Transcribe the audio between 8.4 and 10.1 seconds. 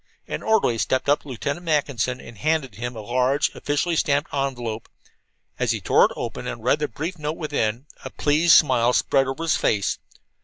smile spread over his face.